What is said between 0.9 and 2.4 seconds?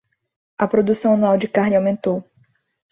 anual de carne aumentou